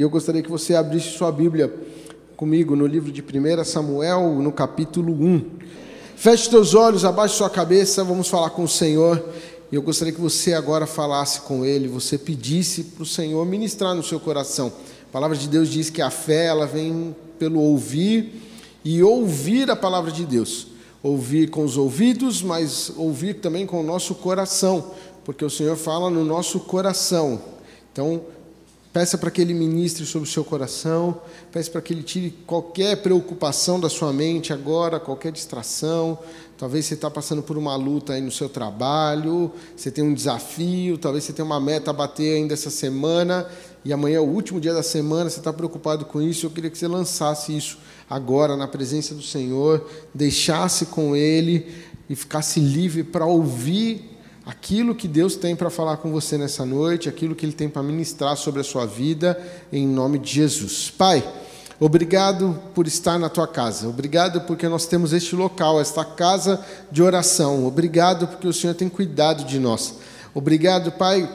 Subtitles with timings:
[0.00, 1.70] e eu gostaria que você abrisse sua Bíblia
[2.34, 5.44] comigo no livro de 1 Samuel, no capítulo 1.
[6.16, 9.22] Feche teus olhos, abaixe sua cabeça, vamos falar com o Senhor.
[9.70, 13.94] E eu gostaria que você agora falasse com Ele, você pedisse para o Senhor ministrar
[13.94, 14.72] no seu coração.
[15.06, 18.40] A palavra de Deus diz que a fé ela vem pelo ouvir
[18.82, 20.68] e ouvir a palavra de Deus.
[21.02, 24.92] Ouvir com os ouvidos, mas ouvir também com o nosso coração,
[25.26, 27.38] porque o Senhor fala no nosso coração.
[27.92, 28.22] Então,
[28.92, 31.20] peça para que Ele ministre sobre o seu coração,
[31.52, 36.18] peça para que Ele tire qualquer preocupação da sua mente agora, qualquer distração.
[36.58, 40.98] Talvez você está passando por uma luta aí no seu trabalho, você tem um desafio,
[40.98, 43.48] talvez você tenha uma meta a bater ainda essa semana,
[43.82, 46.44] e amanhã é o último dia da semana, você está preocupado com isso.
[46.44, 47.78] Eu queria que você lançasse isso
[48.10, 51.66] agora na presença do Senhor, deixasse com Ele
[52.10, 54.09] e ficasse livre para ouvir
[54.50, 57.84] aquilo que Deus tem para falar com você nessa noite, aquilo que Ele tem para
[57.84, 59.40] ministrar sobre a sua vida,
[59.72, 60.90] em nome de Jesus.
[60.90, 61.22] Pai,
[61.78, 67.00] obrigado por estar na tua casa, obrigado porque nós temos este local, esta casa de
[67.00, 69.94] oração, obrigado porque o Senhor tem cuidado de nós.
[70.34, 71.28] Obrigado, Pai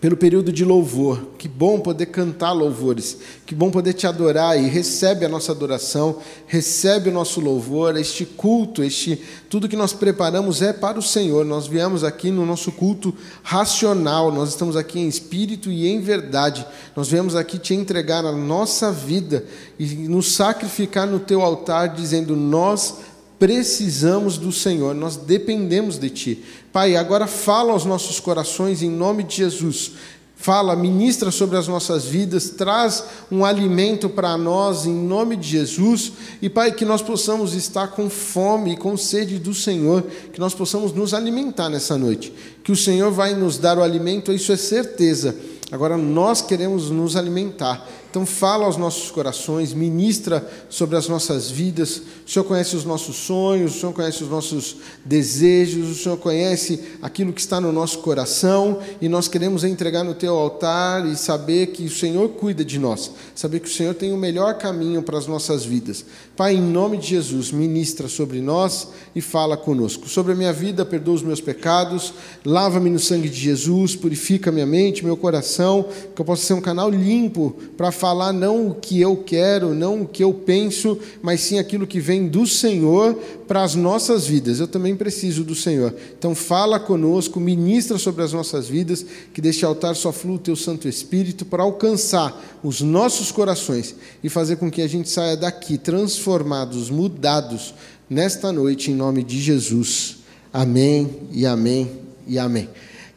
[0.00, 1.22] pelo período de louvor.
[1.38, 3.18] Que bom poder cantar louvores.
[3.44, 8.24] Que bom poder te adorar e recebe a nossa adoração, recebe o nosso louvor, este
[8.24, 11.44] culto, este tudo que nós preparamos é para o Senhor.
[11.44, 14.30] Nós viemos aqui no nosso culto racional.
[14.32, 16.66] Nós estamos aqui em espírito e em verdade.
[16.94, 19.44] Nós viemos aqui te entregar a nossa vida
[19.78, 22.96] e nos sacrificar no teu altar dizendo nós
[23.38, 26.44] precisamos do Senhor, nós dependemos de Ti.
[26.76, 29.92] Pai, agora fala aos nossos corações em nome de Jesus.
[30.36, 33.02] Fala, ministra sobre as nossas vidas, traz
[33.32, 36.12] um alimento para nós em nome de Jesus.
[36.42, 40.52] E, Pai, que nós possamos estar com fome e com sede do Senhor, que nós
[40.52, 42.30] possamos nos alimentar nessa noite.
[42.62, 45.34] Que o Senhor vai nos dar o alimento, isso é certeza.
[45.72, 52.00] Agora nós queremos nos alimentar então fala aos nossos corações, ministra sobre as nossas vidas.
[52.26, 56.80] O Senhor conhece os nossos sonhos, o Senhor conhece os nossos desejos, o Senhor conhece
[57.02, 61.68] aquilo que está no nosso coração e nós queremos entregar no teu altar e saber
[61.68, 65.18] que o Senhor cuida de nós, saber que o Senhor tem o melhor caminho para
[65.18, 66.04] as nossas vidas.
[66.36, 70.08] Pai, em nome de Jesus, ministra sobre nós e fala conosco.
[70.08, 72.12] Sobre a minha vida, perdoa os meus pecados,
[72.44, 76.60] lava-me no sangue de Jesus, purifica minha mente, meu coração, que eu possa ser um
[76.60, 81.40] canal limpo para falar não o que eu quero, não o que eu penso, mas
[81.40, 83.14] sim aquilo que vem do Senhor
[83.48, 84.60] para as nossas vidas.
[84.60, 85.94] Eu também preciso do Senhor.
[86.16, 90.54] Então fala conosco, ministra sobre as nossas vidas, que deste altar só flua o teu
[90.54, 95.78] Santo Espírito para alcançar os nossos corações e fazer com que a gente saia daqui
[95.78, 97.74] transformados, mudados
[98.08, 100.18] nesta noite em nome de Jesus.
[100.52, 101.90] Amém e amém
[102.26, 102.68] e amém.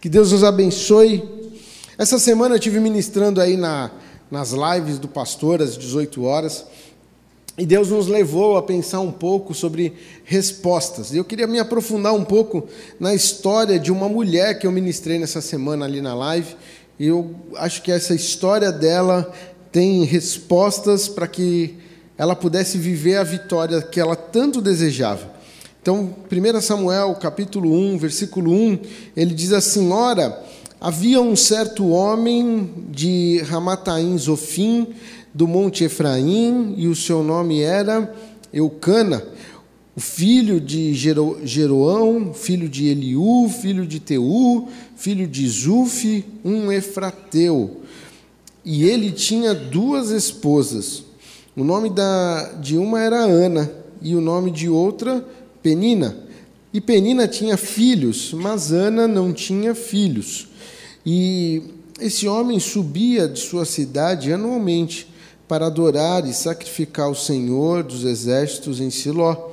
[0.02, 1.24] Que Deus nos abençoe.
[1.98, 3.92] Essa semana eu estive ministrando aí na
[4.30, 6.66] nas lives do pastor às 18 horas.
[7.58, 11.14] E Deus nos levou a pensar um pouco sobre respostas.
[11.14, 12.68] Eu queria me aprofundar um pouco
[13.00, 16.56] na história de uma mulher que eu ministrei nessa semana ali na live.
[16.98, 19.30] E eu acho que essa história dela
[19.72, 21.76] tem respostas para que
[22.18, 25.30] ela pudesse viver a vitória que ela tanto desejava.
[25.82, 28.80] Então, 1 Samuel, capítulo 1, versículo 1,
[29.16, 30.42] ele diz assim: Ora,
[30.82, 34.88] Havia um certo homem de Ramataim Zofim,
[35.34, 38.16] do monte Efraim, e o seu nome era
[38.54, 39.22] Eucana,
[39.94, 46.72] o filho de Jero, Jeroão, filho de Eliú, filho de Teu, filho de Zuf, um
[46.72, 47.82] efrateu.
[48.64, 51.04] E ele tinha duas esposas.
[51.58, 53.70] O nome da, de uma era Ana,
[54.02, 55.26] e o nome de outra,
[55.62, 56.29] Penina.
[56.72, 60.48] E Penina tinha filhos, mas Ana não tinha filhos.
[61.06, 61.64] E
[62.00, 65.08] esse homem subia de sua cidade anualmente
[65.48, 69.50] para adorar e sacrificar o Senhor dos exércitos em Siló.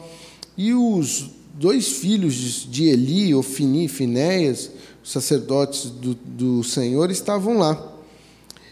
[0.56, 4.71] E os dois filhos de Eli, Ofini e Finéias,
[5.03, 7.83] sacerdotes do, do Senhor, estavam lá.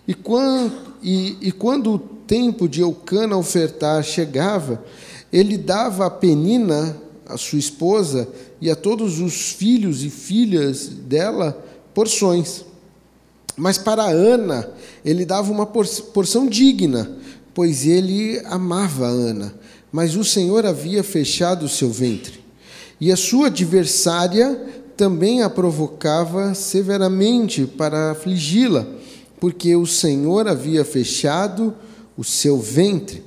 [0.06, 0.72] E quando,
[1.03, 4.85] e, e quando o tempo de Eucana ofertar chegava,
[5.32, 8.29] ele dava a Penina, a sua esposa,
[8.61, 12.65] e a todos os filhos e filhas dela porções.
[13.56, 14.69] Mas para Ana,
[15.05, 17.11] ele dava uma porção digna,
[17.53, 19.55] pois ele amava Ana.
[19.93, 22.41] Mas o Senhor havia fechado o seu ventre.
[23.00, 24.61] E a sua adversária
[24.97, 28.87] também a provocava severamente para afligi-la,
[29.41, 31.75] porque o Senhor havia fechado
[32.17, 33.23] o seu ventre.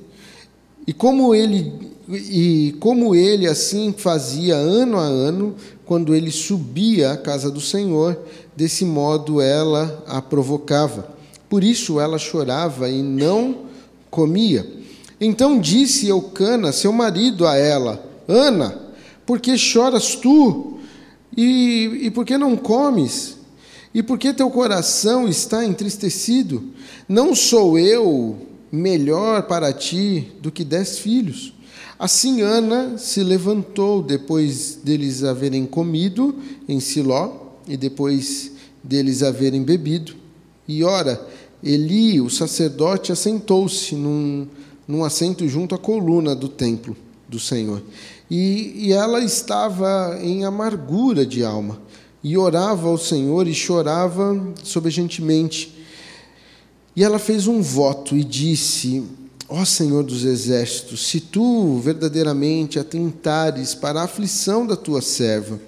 [0.86, 1.72] E como ele
[2.08, 8.18] e como ele assim fazia ano a ano, quando ele subia à casa do Senhor,
[8.56, 11.08] desse modo ela a provocava.
[11.50, 13.66] Por isso ela chorava e não
[14.10, 14.66] comia.
[15.20, 18.78] Então disse Eucana, seu marido, a ela: Ana,
[19.26, 20.78] por que choras tu?
[21.36, 23.36] E, e por que não comes?
[23.92, 26.64] E por que teu coração está entristecido?
[27.08, 28.36] Não sou eu
[28.70, 31.52] melhor para ti do que dez filhos?
[31.98, 36.34] Assim Ana se levantou depois deles haverem comido
[36.68, 37.32] em Siló
[37.66, 38.52] e depois
[38.82, 40.14] deles haverem bebido.
[40.66, 41.20] E ora,
[41.62, 44.46] Eli, o sacerdote, assentou-se num,
[44.86, 46.96] num assento junto à coluna do templo
[47.28, 47.82] do Senhor.
[48.30, 51.80] E, e ela estava em amargura de alma
[52.22, 55.74] e orava ao Senhor e chorava sobejantemente.
[56.94, 59.04] E ela fez um voto e disse:
[59.50, 65.58] Ó Senhor dos exércitos, se tu verdadeiramente atentares para a aflição da tua serva,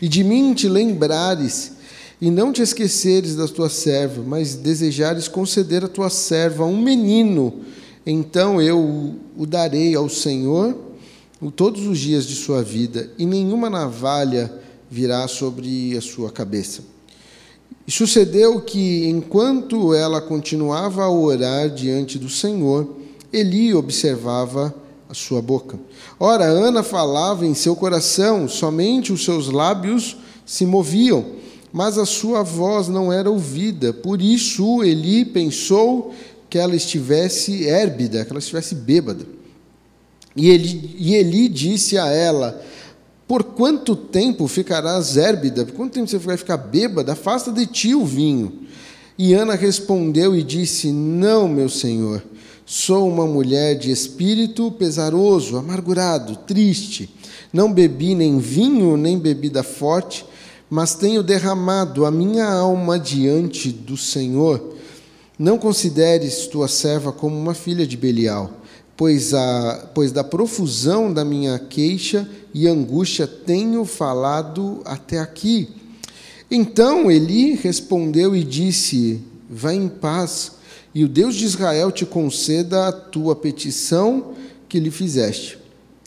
[0.00, 1.72] e de mim te lembrares,
[2.20, 7.60] e não te esqueceres da tua serva, mas desejares conceder à tua serva um menino,
[8.04, 10.76] então eu o darei ao Senhor
[11.56, 14.52] todos os dias de sua vida, e nenhuma navalha
[14.90, 16.82] virá sobre a sua cabeça.
[17.86, 22.99] E sucedeu que, enquanto ela continuava a orar diante do Senhor,
[23.32, 24.74] Eli observava
[25.08, 25.78] a sua boca.
[26.18, 30.16] Ora, Ana falava em seu coração, somente os seus lábios
[30.46, 31.26] se moviam,
[31.72, 33.92] mas a sua voz não era ouvida.
[33.92, 36.14] Por isso Eli pensou
[36.48, 39.24] que ela estivesse érbida, que ela estivesse bêbada.
[40.36, 42.60] E Eli, e Eli disse a ela:
[43.26, 45.64] Por quanto tempo ficarás érbida?
[45.64, 47.12] Por quanto tempo você vai ficar bêbada?
[47.12, 48.60] Afasta de ti o vinho.
[49.18, 52.22] E Ana respondeu e disse: Não, meu senhor
[52.72, 57.12] Sou uma mulher de espírito pesaroso, amargurado, triste.
[57.52, 60.24] Não bebi nem vinho, nem bebida forte,
[60.70, 64.76] mas tenho derramado a minha alma diante do Senhor.
[65.36, 68.52] Não consideres tua serva como uma filha de Belial,
[68.96, 75.70] pois, a, pois da profusão da minha queixa e angústia tenho falado até aqui.
[76.48, 79.20] Então Eli respondeu e disse:
[79.50, 80.59] Vá em paz
[80.94, 84.34] e o Deus de Israel te conceda a tua petição
[84.68, 85.58] que lhe fizeste.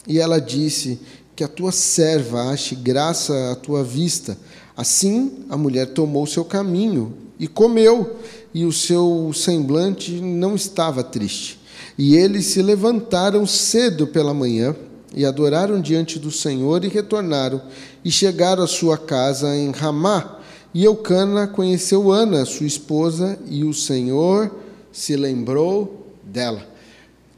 [0.07, 0.99] E ela disse:
[1.35, 4.37] Que a tua serva ache graça à tua vista.
[4.75, 8.17] Assim a mulher tomou seu caminho e comeu,
[8.53, 11.59] e o seu semblante não estava triste.
[11.97, 14.75] E eles se levantaram cedo pela manhã
[15.15, 17.61] e adoraram diante do Senhor e retornaram
[18.03, 20.39] e chegaram à sua casa em Ramá.
[20.73, 24.51] E Eucana conheceu Ana, sua esposa, e o Senhor
[24.93, 26.71] se lembrou dela.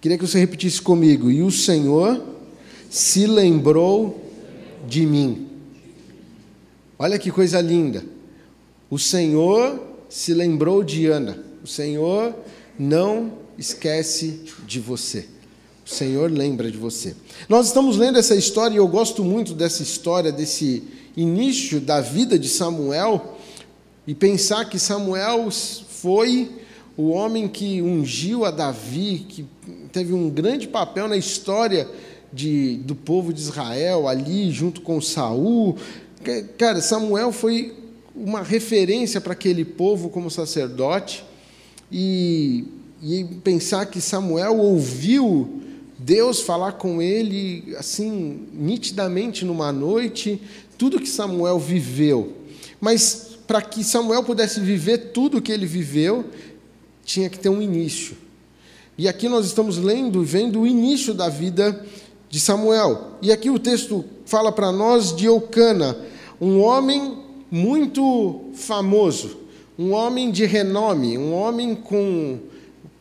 [0.02, 1.32] Queria que você repetisse comigo.
[1.32, 2.22] E o Senhor
[2.90, 4.22] se lembrou
[4.88, 5.48] de mim.
[7.00, 8.04] Olha que coisa linda.
[8.90, 11.44] O Senhor se lembrou de Ana.
[11.64, 12.36] O Senhor
[12.78, 15.26] não esquece de você.
[15.86, 17.16] O Senhor lembra de você.
[17.48, 20.84] Nós estamos lendo essa história e eu gosto muito dessa história, desse
[21.16, 23.38] início da vida de Samuel,
[24.06, 26.52] e pensar que Samuel foi
[26.98, 29.46] o homem que ungiu a Davi, que
[29.92, 31.88] teve um grande papel na história
[32.32, 35.76] de, do povo de Israel, ali junto com Saul.
[36.58, 37.74] Cara, Samuel foi
[38.16, 41.26] uma referência para aquele povo como sacerdote,
[41.92, 42.64] e,
[43.04, 45.62] e pensar que Samuel ouviu
[46.00, 50.42] Deus falar com ele assim nitidamente numa noite,
[50.78, 52.34] tudo que Samuel viveu.
[52.80, 56.26] Mas para que Samuel pudesse viver tudo o que ele viveu,
[57.06, 58.18] tinha que ter um início.
[58.98, 61.86] E aqui nós estamos lendo e vendo o início da vida
[62.30, 63.12] de Samuel.
[63.22, 65.96] E aqui o texto fala para nós de Eucana,
[66.42, 67.20] um homem
[67.52, 69.38] muito famoso,
[69.78, 72.40] um homem de renome, um homem com,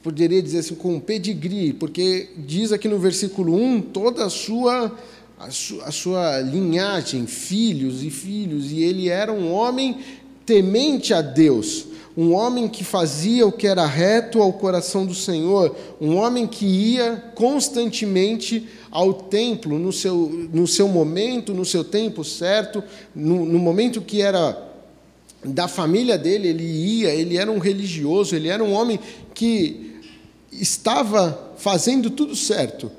[0.02, 4.92] poderia dizer assim, com pedigree, porque diz aqui no versículo 1 toda a sua,
[5.38, 9.98] a sua, a sua linhagem, filhos e filhos, e ele era um homem
[10.44, 15.74] temente a Deus um homem que fazia o que era reto ao coração do Senhor,
[16.00, 22.22] um homem que ia constantemente ao templo no seu, no seu momento, no seu tempo
[22.22, 24.70] certo, no, no momento que era
[25.44, 28.98] da família dele, ele ia, ele era um religioso, ele era um homem
[29.34, 30.00] que
[30.52, 32.90] estava fazendo tudo certo.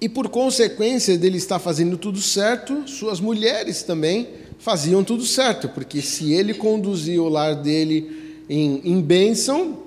[0.00, 4.28] E por consequência dele estar fazendo tudo certo, suas mulheres também
[4.58, 9.78] faziam tudo certo, porque se ele conduzia o lar dele em, em bênção,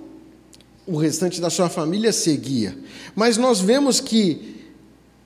[0.87, 2.77] o restante da sua família seguia.
[3.15, 4.59] Mas nós vemos que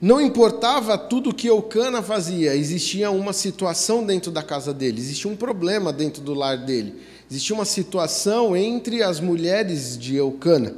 [0.01, 5.35] não importava tudo que Eucana fazia, existia uma situação dentro da casa dele, existia um
[5.35, 6.93] problema dentro do lar dele.
[7.29, 10.75] Existia uma situação entre as mulheres de Eucana.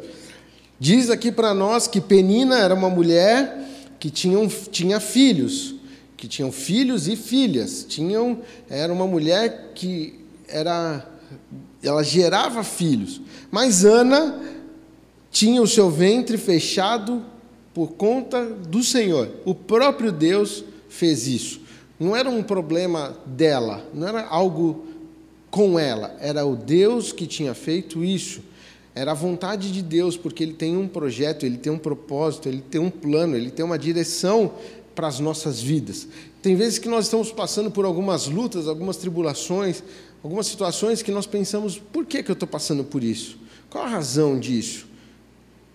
[0.79, 3.67] Diz aqui para nós que Penina era uma mulher
[4.00, 5.75] que tinha, tinha filhos,
[6.17, 7.86] que tinham filhos e filhas.
[7.88, 11.07] Tinham, era uma mulher que era,
[11.81, 13.21] ela gerava filhos.
[13.51, 14.41] Mas Ana
[15.29, 17.24] tinha o seu ventre fechado
[17.74, 19.29] por conta do Senhor.
[19.45, 21.62] O próprio Deus fez isso.
[22.00, 24.86] Não era um problema dela, não era algo
[25.50, 28.41] com ela, era o Deus que tinha feito isso.
[28.93, 32.62] Era a vontade de Deus, porque Ele tem um projeto, Ele tem um propósito, Ele
[32.62, 34.53] tem um plano, Ele tem uma direção
[34.98, 36.08] para as nossas vidas.
[36.42, 39.84] Tem vezes que nós estamos passando por algumas lutas, algumas tribulações,
[40.24, 43.38] algumas situações que nós pensamos: por que, que eu estou passando por isso?
[43.70, 44.88] Qual a razão disso?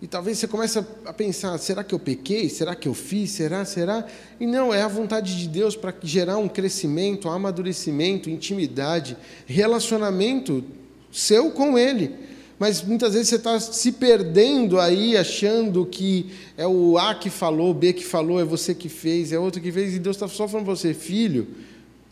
[0.01, 2.49] E talvez você comece a pensar: será que eu pequei?
[2.49, 3.31] Será que eu fiz?
[3.31, 3.63] Será?
[3.63, 4.05] Será?
[4.41, 9.15] E não, é a vontade de Deus para gerar um crescimento, um amadurecimento, intimidade,
[9.45, 10.65] relacionamento
[11.13, 12.13] seu com Ele.
[12.59, 17.73] Mas muitas vezes você está se perdendo aí, achando que é o A que falou,
[17.73, 20.47] B que falou, é você que fez, é outro que fez, e Deus está só
[20.47, 21.47] falando para você, filho.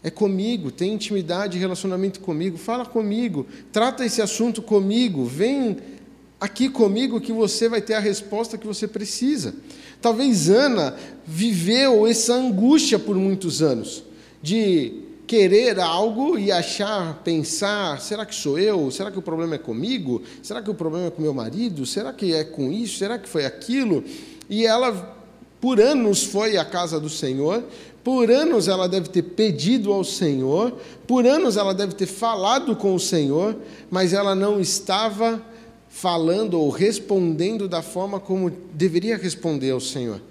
[0.04, 5.78] É comigo, tem intimidade, relacionamento comigo, fala comigo, trata esse assunto comigo, vem
[6.40, 9.54] aqui comigo que você vai ter a resposta que você precisa.
[10.02, 14.04] Talvez Ana viveu essa angústia por muitos anos,
[14.42, 18.92] de querer algo e achar, pensar: será que sou eu?
[18.92, 20.22] Será que o problema é comigo?
[20.44, 21.86] Será que o problema é com meu marido?
[21.86, 22.98] Será que é com isso?
[22.98, 24.04] Será que foi aquilo?
[24.50, 25.16] E ela,
[25.62, 27.64] por anos, foi à casa do Senhor,
[28.04, 30.74] por anos ela deve ter pedido ao Senhor,
[31.08, 33.56] por anos ela deve ter falado com o Senhor,
[33.90, 35.42] mas ela não estava
[35.88, 40.22] falando ou respondendo da forma como deveria responder ao Senhor.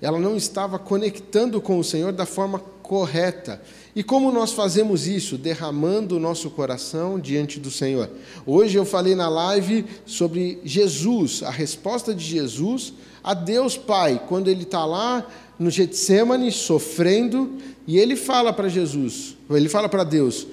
[0.00, 3.60] Ela não estava conectando com o Senhor da forma correta.
[3.94, 5.36] E como nós fazemos isso?
[5.36, 8.08] Derramando o nosso coração diante do Senhor.
[8.46, 14.48] Hoje eu falei na live sobre Jesus, a resposta de Jesus a Deus Pai, quando
[14.48, 15.26] ele está lá
[15.58, 17.52] no Getsemane sofrendo,
[17.86, 20.46] e ele fala para Jesus, ele fala para Deus: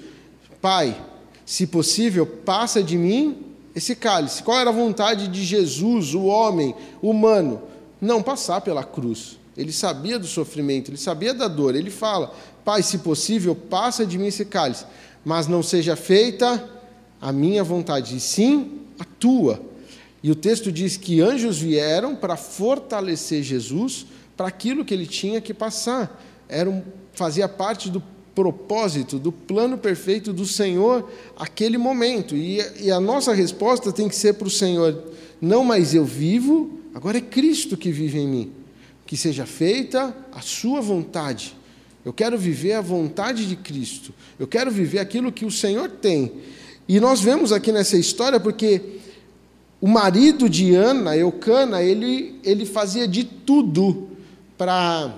[0.60, 0.96] Pai,
[1.44, 3.38] se possível, passa de mim
[3.74, 4.42] esse cálice.
[4.42, 7.62] Qual era a vontade de Jesus, o homem humano?
[8.00, 9.38] Não passar pela cruz.
[9.56, 11.74] Ele sabia do sofrimento, ele sabia da dor.
[11.74, 12.32] Ele fala:
[12.70, 14.84] Pai, se possível, passa de mim esse cálice,
[15.24, 16.70] mas não seja feita
[17.20, 19.60] a minha vontade, e sim a tua.
[20.22, 25.40] E o texto diz que anjos vieram para fortalecer Jesus para aquilo que ele tinha
[25.40, 26.22] que passar.
[26.48, 26.80] Era um,
[27.12, 28.00] fazia parte do
[28.36, 32.36] propósito, do plano perfeito do Senhor aquele momento.
[32.36, 35.10] E, e a nossa resposta tem que ser para o Senhor:
[35.40, 38.52] não mais eu vivo, agora é Cristo que vive em mim.
[39.04, 41.58] Que seja feita a Sua vontade.
[42.04, 44.14] Eu quero viver a vontade de Cristo.
[44.38, 46.32] Eu quero viver aquilo que o Senhor tem.
[46.88, 48.98] E nós vemos aqui nessa história porque
[49.80, 54.08] o marido de Ana, Eucana, ele, ele fazia de tudo
[54.58, 55.14] para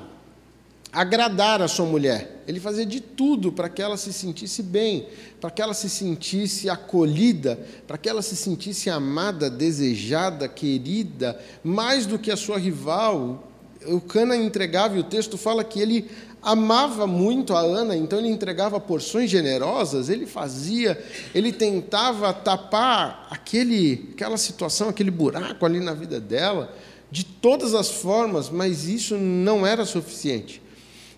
[0.92, 2.42] agradar a sua mulher.
[2.46, 5.06] Ele fazia de tudo para que ela se sentisse bem,
[5.40, 12.04] para que ela se sentisse acolhida, para que ela se sentisse amada, desejada, querida, mais
[12.04, 13.48] do que a sua rival.
[13.86, 16.10] O Cana entregava, e o texto fala que ele
[16.42, 24.10] amava muito a Ana, então ele entregava porções generosas, ele fazia, ele tentava tapar aquele,
[24.12, 26.74] aquela situação, aquele buraco ali na vida dela,
[27.10, 30.60] de todas as formas, mas isso não era suficiente.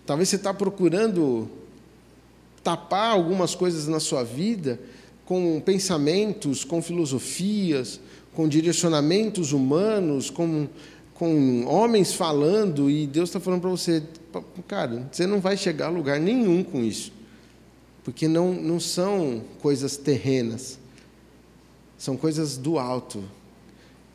[0.05, 1.49] Talvez você está procurando
[2.63, 4.79] tapar algumas coisas na sua vida
[5.25, 7.99] com pensamentos, com filosofias,
[8.35, 10.67] com direcionamentos humanos, com,
[11.13, 14.03] com homens falando, e Deus está falando para você,
[14.67, 17.11] cara, você não vai chegar a lugar nenhum com isso,
[18.03, 20.79] porque não, não são coisas terrenas,
[21.97, 23.23] são coisas do alto,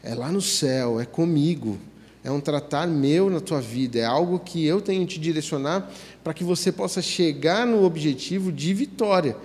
[0.03, 1.79] é lá no céu, é comigo
[2.23, 5.91] é um tratar meu na tua vida, é algo que eu tenho que te direcionar
[6.23, 9.37] para que você possa chegar no objetivo de vitória.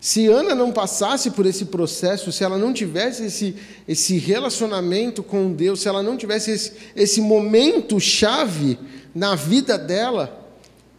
[0.00, 3.56] Se Ana não passasse por esse processo, se ela não tivesse esse,
[3.88, 8.78] esse relacionamento com Deus, se ela não tivesse esse, esse momento chave
[9.16, 10.46] na vida dela,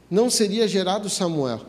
[0.09, 1.62] não seria gerado Samuel.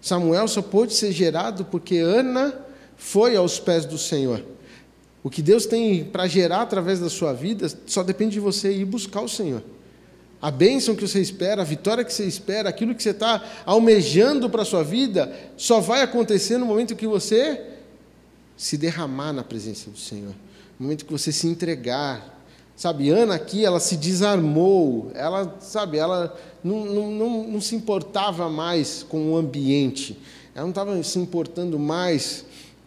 [0.00, 2.52] Samuel só pôde ser gerado porque Ana
[2.96, 4.44] foi aos pés do Senhor.
[5.22, 8.84] O que Deus tem para gerar através da sua vida só depende de você ir
[8.84, 9.62] buscar o Senhor.
[10.42, 14.50] A bênção que você espera, a vitória que você espera, aquilo que você está almejando
[14.50, 17.64] para a sua vida, só vai acontecer no momento que você
[18.56, 20.34] se derramar na presença do Senhor,
[20.80, 22.43] no momento que você se entregar.
[22.76, 28.48] Sabe, Ana aqui, ela se desarmou, ela, sabe, ela não, não, não, não se importava
[28.48, 30.18] mais com o ambiente,
[30.54, 32.44] ela não estava se importando mais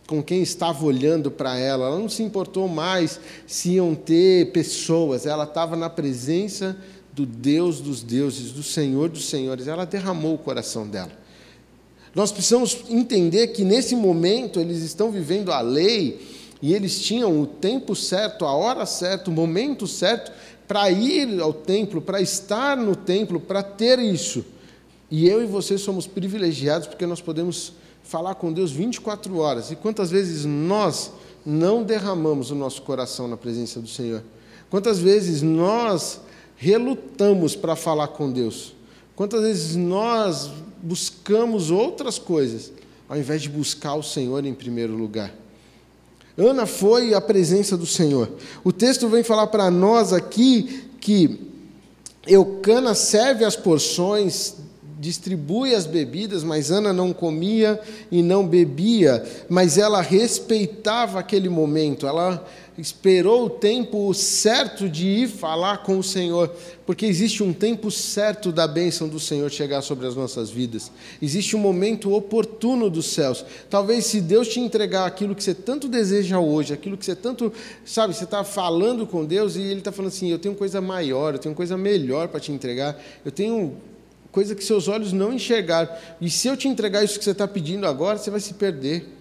[0.07, 1.87] com quem estava olhando para ela.
[1.87, 5.25] Ela não se importou mais se iam ter pessoas.
[5.25, 6.77] Ela estava na presença
[7.11, 9.67] do Deus dos deuses, do Senhor dos senhores.
[9.67, 11.11] Ela derramou o coração dela.
[12.15, 17.45] Nós precisamos entender que nesse momento eles estão vivendo a lei e eles tinham o
[17.45, 20.31] tempo certo, a hora certa, o momento certo
[20.67, 24.43] para ir ao templo, para estar no templo, para ter isso.
[25.09, 27.73] E eu e você somos privilegiados porque nós podemos
[28.03, 29.71] falar com Deus 24 horas.
[29.71, 31.11] E quantas vezes nós
[31.45, 34.23] não derramamos o nosso coração na presença do Senhor?
[34.69, 36.19] Quantas vezes nós
[36.57, 38.73] relutamos para falar com Deus?
[39.15, 40.49] Quantas vezes nós
[40.81, 42.71] buscamos outras coisas
[43.07, 45.33] ao invés de buscar o Senhor em primeiro lugar?
[46.37, 48.29] Ana foi à presença do Senhor.
[48.63, 51.39] O texto vem falar para nós aqui que
[52.27, 54.55] Eucana serve as porções
[54.99, 57.79] distribui as bebidas, mas Ana não comia
[58.11, 62.45] e não bebia, mas ela respeitava aquele momento, ela
[62.77, 66.53] esperou o tempo certo de ir falar com o Senhor,
[66.85, 70.91] porque existe um tempo certo da bênção do Senhor chegar sobre as nossas vidas,
[71.21, 73.43] existe um momento oportuno dos céus.
[73.69, 77.51] Talvez se Deus te entregar aquilo que você tanto deseja hoje, aquilo que você tanto,
[77.83, 81.33] sabe, você está falando com Deus e Ele está falando assim: eu tenho coisa maior,
[81.33, 83.75] eu tenho coisa melhor para te entregar, eu tenho
[84.31, 85.89] coisa que seus olhos não enxergaram.
[86.21, 89.16] E se eu te entregar isso que você está pedindo agora, você vai se perder.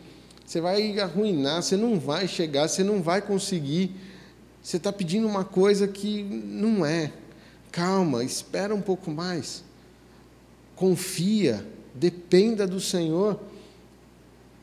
[0.47, 3.91] Você vai arruinar, você não vai chegar, você não vai conseguir.
[4.63, 7.13] Você está pedindo uma coisa que não é.
[7.73, 9.65] Calma, espera um pouco mais.
[10.77, 13.41] Confia, dependa do Senhor.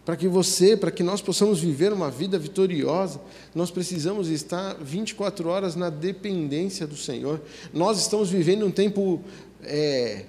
[0.05, 3.21] Para que você, para que nós possamos viver uma vida vitoriosa,
[3.53, 7.41] nós precisamos estar 24 horas na dependência do Senhor.
[7.73, 9.21] Nós estamos vivendo um tempo
[9.63, 10.25] é,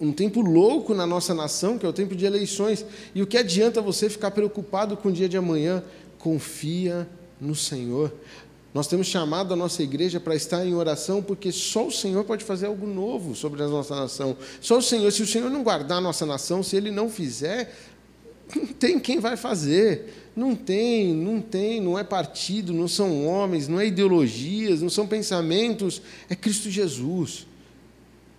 [0.00, 2.84] um tempo louco na nossa nação, que é o tempo de eleições.
[3.14, 5.84] E o que adianta você ficar preocupado com o dia de amanhã?
[6.18, 7.06] Confia
[7.38, 8.12] no Senhor.
[8.72, 12.44] Nós temos chamado a nossa igreja para estar em oração, porque só o Senhor pode
[12.44, 14.36] fazer algo novo sobre a nossa nação.
[14.60, 17.76] Só o Senhor, se o Senhor não guardar a nossa nação, se Ele não fizer,
[18.56, 20.30] não tem quem vai fazer.
[20.34, 25.06] Não tem, não tem, não é partido, não são homens, não é ideologias, não são
[25.06, 27.49] pensamentos, é Cristo Jesus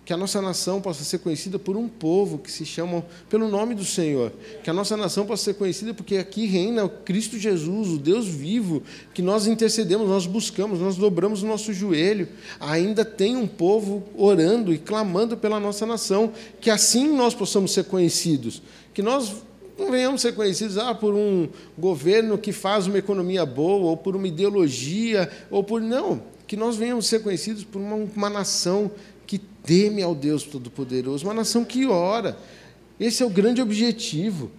[0.04, 3.74] que a nossa nação possa ser conhecida por um povo que se chama pelo nome
[3.74, 4.32] do Senhor.
[4.62, 8.26] Que a nossa nação possa ser conhecida porque aqui reina o Cristo Jesus, o Deus
[8.26, 8.82] vivo,
[9.14, 12.28] que nós intercedemos, nós buscamos, nós dobramos o nosso joelho.
[12.58, 17.84] Ainda tem um povo orando e clamando pela nossa nação, que assim nós possamos ser
[17.84, 18.60] conhecidos.
[18.92, 19.32] Que nós
[19.78, 24.16] não venhamos ser conhecidos ah, por um governo que faz uma economia boa, ou por
[24.16, 25.80] uma ideologia, ou por.
[25.80, 28.90] Não, que nós venhamos ser conhecidos por uma, uma nação
[29.64, 32.36] teme ao Deus Todo-Poderoso, uma nação que ora.
[32.98, 34.50] Esse é o grande objetivo.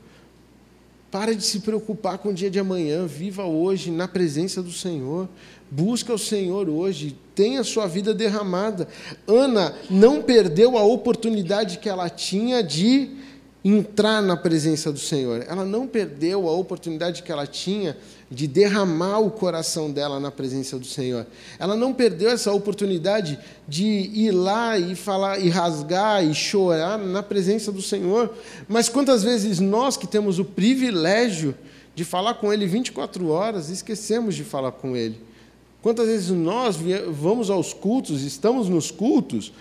[1.11, 5.29] Para de se preocupar com o dia de amanhã, viva hoje na presença do Senhor.
[5.69, 8.87] Busca o Senhor hoje, tenha sua vida derramada.
[9.27, 13.11] Ana não perdeu a oportunidade que ela tinha de
[13.63, 15.45] entrar na presença do Senhor.
[15.47, 17.97] Ela não perdeu a oportunidade que ela tinha
[18.30, 21.26] de derramar o coração dela na presença do Senhor.
[21.58, 27.23] Ela não perdeu essa oportunidade de ir lá e falar e rasgar e chorar na
[27.23, 28.34] presença do Senhor.
[28.67, 31.56] Mas quantas vezes nós que temos o privilégio
[31.95, 35.21] de falar com ele 24 horas, esquecemos de falar com ele?
[35.82, 36.78] Quantas vezes nós
[37.12, 39.54] vamos aos cultos, estamos nos cultos,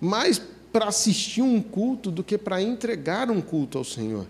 [0.00, 0.40] mas
[0.76, 4.26] para assistir um culto do que para entregar um culto ao Senhor.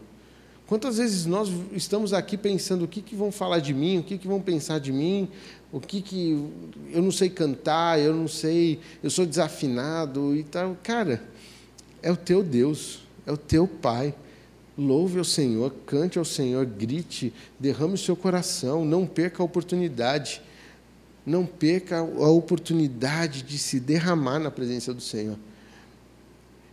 [0.64, 4.16] Quantas vezes nós estamos aqui pensando o que, que vão falar de mim, o que,
[4.16, 5.28] que vão pensar de mim,
[5.72, 6.48] o que, que
[6.92, 10.76] eu não sei cantar, eu não sei, eu sou desafinado e tal.
[10.84, 11.20] Cara,
[12.00, 14.14] é o teu Deus, é o teu Pai.
[14.78, 20.40] Louve ao Senhor, cante ao Senhor, grite, derrame o seu coração, não perca a oportunidade.
[21.26, 25.36] Não perca a oportunidade de se derramar na presença do Senhor.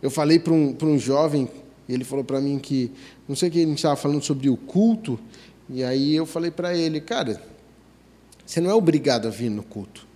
[0.04, 1.48] Eu falei para um, um jovem,
[1.88, 2.92] ele falou para mim que,
[3.26, 5.18] não sei o que, ele estava falando sobre o culto,
[5.66, 7.40] e aí eu falei para ele, cara,
[8.44, 10.06] você não é obrigado a vir no culto.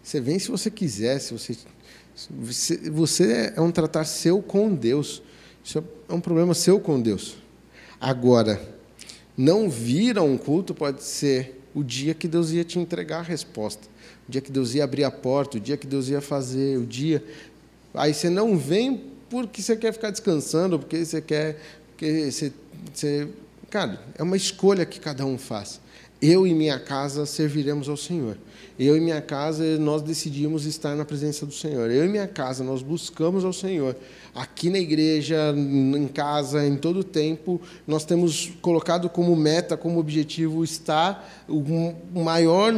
[0.00, 1.56] Você vem se você quiser, se você,
[2.30, 5.20] você, você é um tratar seu com Deus.
[5.64, 7.36] Isso é um problema seu com Deus.
[8.00, 8.62] Agora,
[9.36, 13.22] não vir a um culto pode ser o dia que Deus ia te entregar a
[13.22, 13.88] resposta,
[14.28, 16.86] o dia que Deus ia abrir a porta, o dia que Deus ia fazer, o
[16.86, 17.24] dia.
[17.92, 21.58] Aí você não vem porque você quer ficar descansando, porque você quer.
[21.88, 22.52] Porque você,
[22.92, 23.28] você,
[23.70, 25.80] cara, é uma escolha que cada um faz.
[26.20, 28.36] eu e minha casa serviremos ao Senhor.
[28.78, 31.90] Eu e minha casa, nós decidimos estar na presença do Senhor.
[31.90, 33.96] Eu e minha casa, nós buscamos ao Senhor.
[34.34, 39.98] Aqui na igreja, em casa, em todo o tempo, nós temos colocado como meta, como
[39.98, 42.72] objetivo, estar o maior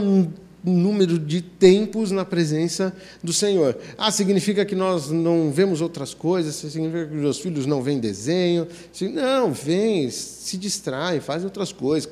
[0.65, 3.77] número de tempos na presença do Senhor.
[3.99, 6.55] Ah, significa que nós não vemos outras coisas?
[6.55, 8.67] Significa que os filhos não veem desenho?
[9.13, 12.11] Não, vem, se distrai, faz outras coisas,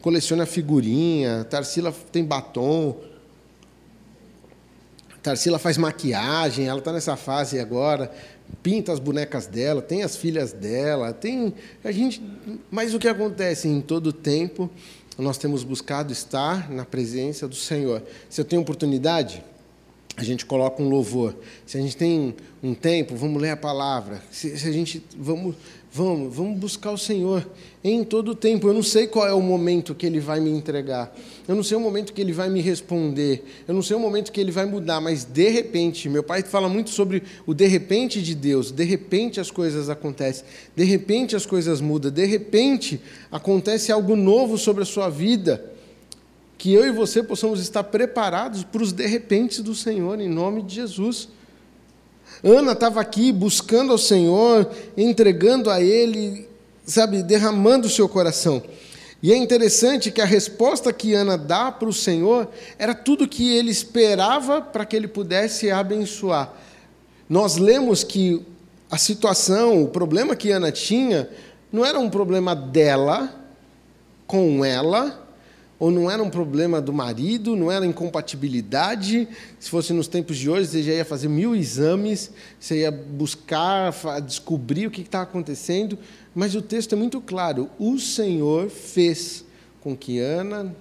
[0.00, 2.96] coleciona figurinha, Tarsila tem batom,
[5.22, 8.10] Tarsila faz maquiagem, ela está nessa fase agora,
[8.62, 12.22] pinta as bonecas dela, tem as filhas dela, tem a gente,
[12.70, 14.70] mas o que acontece em todo tempo,
[15.18, 18.02] nós temos buscado estar na presença do Senhor.
[18.28, 19.42] Se eu tenho oportunidade,
[20.16, 21.34] a gente coloca um louvor.
[21.66, 24.22] Se a gente tem um tempo, vamos ler a palavra.
[24.30, 25.56] Se, se a gente vamos
[25.92, 27.44] Vamos, vamos buscar o Senhor
[27.82, 28.68] em todo o tempo.
[28.68, 31.12] Eu não sei qual é o momento que Ele vai me entregar.
[31.48, 33.44] Eu não sei o momento que Ele vai me responder.
[33.66, 35.00] Eu não sei o momento que Ele vai mudar.
[35.00, 38.70] Mas de repente, meu pai fala muito sobre o de repente de Deus.
[38.70, 40.44] De repente as coisas acontecem.
[40.76, 42.12] De repente as coisas mudam.
[42.12, 43.00] De repente
[43.32, 45.72] acontece algo novo sobre a sua vida.
[46.56, 50.62] Que eu e você possamos estar preparados para os de repente do Senhor, em nome
[50.62, 51.30] de Jesus.
[52.42, 56.48] Ana estava aqui buscando ao Senhor, entregando a Ele,
[56.84, 58.62] sabe, derramando o seu coração.
[59.22, 62.48] E é interessante que a resposta que Ana dá para o Senhor
[62.78, 66.54] era tudo que ele esperava para que ele pudesse abençoar.
[67.28, 68.42] Nós lemos que
[68.90, 71.28] a situação, o problema que Ana tinha,
[71.70, 73.30] não era um problema dela,
[74.26, 75.28] com ela,
[75.80, 79.26] ou não era um problema do marido, não era incompatibilidade.
[79.58, 83.90] Se fosse nos tempos de hoje, você já ia fazer mil exames, você ia buscar,
[84.20, 85.98] descobrir o que estava acontecendo.
[86.34, 89.42] Mas o texto é muito claro: o Senhor fez
[89.80, 90.76] com que Ana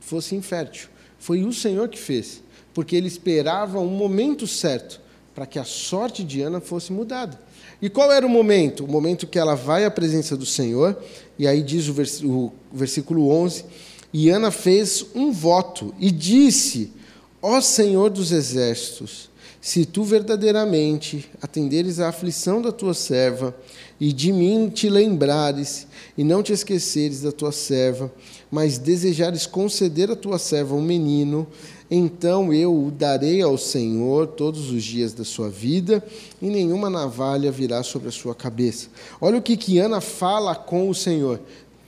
[0.00, 0.88] fosse infértil.
[1.20, 2.42] Foi o Senhor que fez,
[2.74, 5.00] porque ele esperava um momento certo
[5.36, 7.38] para que a sorte de Ana fosse mudada.
[7.80, 8.84] E qual era o momento?
[8.84, 11.00] O momento que ela vai à presença do Senhor,
[11.38, 16.92] e aí diz o versículo 11 e Ana fez um voto e disse:
[17.40, 23.54] Ó Senhor dos exércitos, se tu verdadeiramente atenderes à aflição da tua serva,
[24.00, 25.86] e de mim te lembrares,
[26.18, 28.12] e não te esqueceres da tua serva,
[28.50, 31.46] mas desejares conceder à tua serva um menino,
[31.88, 36.04] então eu o darei ao Senhor todos os dias da sua vida,
[36.40, 38.88] e nenhuma navalha virá sobre a sua cabeça.
[39.20, 41.38] Olha o que, que Ana fala com o Senhor.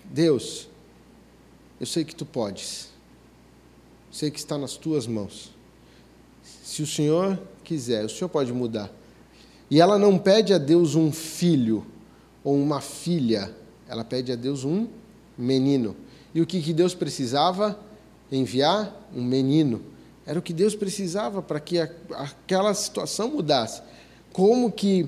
[0.05, 0.69] Deus,
[1.85, 2.89] eu sei que tu podes.
[4.11, 5.51] Sei que está nas tuas mãos.
[6.63, 8.91] Se o Senhor quiser, o Senhor pode mudar.
[9.71, 11.85] E ela não pede a Deus um filho
[12.43, 13.55] ou uma filha,
[13.87, 14.89] ela pede a Deus um
[15.37, 15.95] menino.
[16.35, 17.79] E o que, que Deus precisava?
[18.33, 19.83] Enviar um menino.
[20.25, 23.83] Era o que Deus precisava para que aquela situação mudasse.
[24.33, 25.07] Como que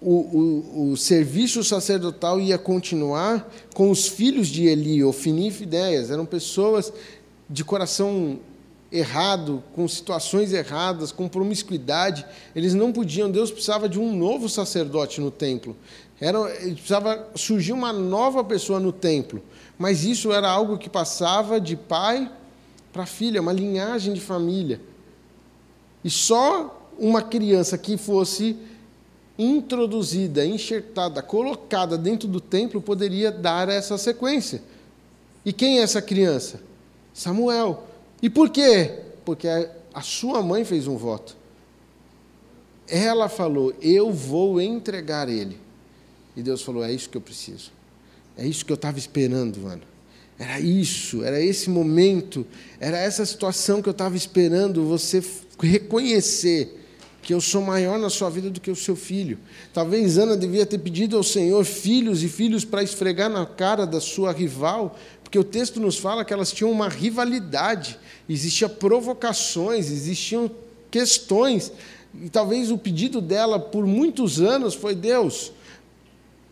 [0.00, 6.10] o, o, o, serviço sacerdotal ia continuar com os filhos de Eli, Ofini e Fidéias.
[6.10, 6.92] Eram pessoas
[7.50, 8.38] de coração
[8.90, 12.24] errado, com situações erradas, com promiscuidade.
[12.54, 15.76] Eles não podiam, Deus precisava de um novo sacerdote no templo.
[16.20, 19.42] Era, precisava surgir uma nova pessoa no templo.
[19.78, 22.30] Mas isso era algo que passava de pai
[22.92, 24.80] para filha, uma linhagem de família.
[26.04, 28.56] E só uma criança que fosse
[29.38, 34.60] introduzida, enxertada, colocada dentro do templo poderia dar essa sequência.
[35.44, 36.60] E quem é essa criança?
[37.14, 37.84] Samuel.
[38.20, 38.98] E por quê?
[39.24, 39.46] Porque
[39.94, 41.36] a sua mãe fez um voto.
[42.88, 45.58] Ela falou: Eu vou entregar ele.
[46.36, 47.70] E Deus falou: É isso que eu preciso.
[48.36, 49.82] É isso que eu estava esperando, mano.
[50.38, 52.46] Era isso, era esse momento,
[52.78, 55.20] era essa situação que eu estava esperando você
[55.60, 56.78] reconhecer
[57.28, 59.38] que eu sou maior na sua vida do que o seu filho.
[59.74, 64.00] Talvez Ana devia ter pedido ao Senhor filhos e filhos para esfregar na cara da
[64.00, 70.50] sua rival, porque o texto nos fala que elas tinham uma rivalidade, existiam provocações, existiam
[70.90, 71.70] questões.
[72.14, 75.52] E talvez o pedido dela por muitos anos foi: Deus,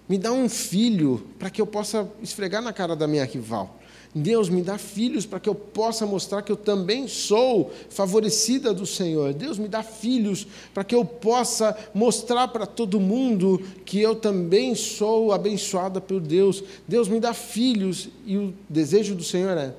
[0.07, 3.81] me dá um filho para que eu possa esfregar na cara da minha rival.
[4.19, 8.87] Deus me dá filhos para que eu possa mostrar que eu também sou favorecida do
[8.87, 9.35] Senhor.
[9.35, 14.75] Deus me dá filhos para que eu possa mostrar para todo mundo que eu também
[14.75, 16.65] sou abençoada por Deus.
[16.89, 19.75] Deus me dá filhos e o desejo do Senhor é: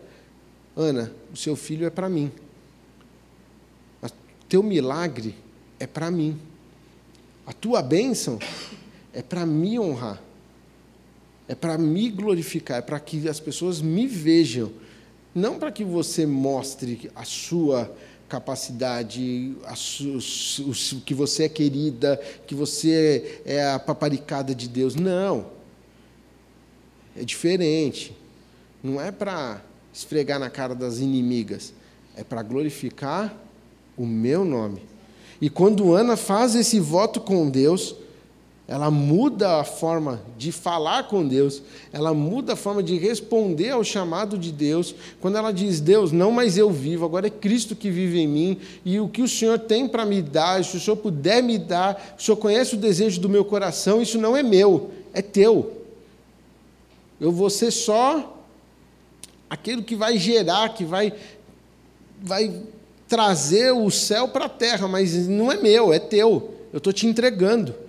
[0.75, 2.31] Ana, o seu filho é para mim.
[4.03, 4.07] O
[4.47, 5.33] teu milagre
[5.79, 6.39] é para mim.
[7.43, 8.37] A tua bênção
[9.11, 10.21] é para me honrar.
[11.47, 14.71] É para me glorificar, é para que as pessoas me vejam,
[15.33, 17.91] não para que você mostre a sua
[18.27, 20.19] capacidade, a su,
[21.05, 24.95] que você é querida, que você é a paparicada de Deus.
[24.95, 25.47] Não.
[27.15, 28.15] É diferente.
[28.83, 29.61] Não é para
[29.93, 31.73] esfregar na cara das inimigas,
[32.15, 33.35] é para glorificar
[33.97, 34.81] o meu nome.
[35.39, 37.95] E quando Ana faz esse voto com Deus,
[38.67, 41.61] ela muda a forma de falar com Deus,
[41.93, 44.93] ela muda a forma de responder ao chamado de Deus.
[45.21, 48.59] Quando ela diz: Deus, não mais eu vivo, agora é Cristo que vive em mim,
[48.83, 52.15] e o que o Senhor tem para me dar, se o Senhor puder me dar,
[52.19, 55.85] o Senhor conhece o desejo do meu coração, isso não é meu, é teu.
[57.21, 58.43] Eu vou ser só
[59.49, 61.13] aquilo que vai gerar, que vai,
[62.21, 62.53] vai
[63.07, 66.53] trazer o céu para a terra, mas não é meu, é teu.
[66.73, 67.86] Eu estou te entregando.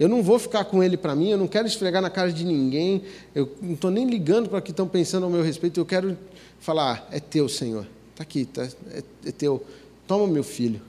[0.00, 2.42] Eu não vou ficar com ele para mim, eu não quero esfregar na cara de
[2.42, 3.02] ninguém,
[3.34, 6.16] eu não estou nem ligando para o que estão pensando ao meu respeito, eu quero
[6.58, 9.62] falar: é teu, Senhor, está aqui, tá, é, é teu,
[10.06, 10.80] toma meu filho,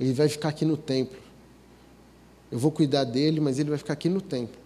[0.00, 1.18] ele vai ficar aqui no templo.
[2.50, 4.58] Eu vou cuidar dele, mas ele vai ficar aqui no templo.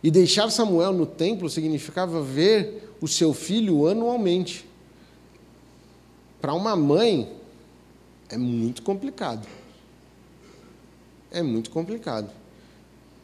[0.00, 4.64] E deixar Samuel no templo significava ver o seu filho anualmente.
[6.40, 7.32] Para uma mãe,
[8.28, 9.46] é muito complicado.
[11.32, 12.30] É muito complicado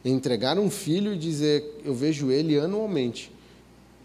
[0.03, 3.31] entregar um filho e dizer, eu vejo ele anualmente,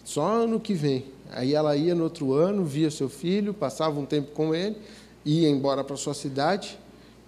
[0.04, 1.04] só ano que vem.
[1.30, 4.76] Aí ela ia no outro ano, via seu filho, passava um tempo com ele,
[5.24, 6.78] ia embora para sua cidade,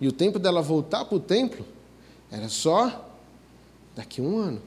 [0.01, 1.65] e o tempo dela voltar para o templo
[2.31, 3.11] era só
[3.97, 4.63] daqui a um ano.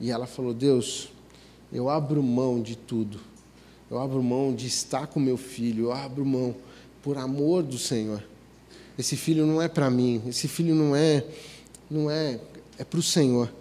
[0.00, 1.10] E ela falou: Deus,
[1.72, 3.20] eu abro mão de tudo,
[3.90, 6.54] eu abro mão de estar com meu filho, eu abro mão
[7.02, 8.22] por amor do Senhor.
[8.98, 11.24] Esse filho não é para mim, esse filho não é,
[11.90, 12.40] não é
[12.78, 13.52] é para o Senhor.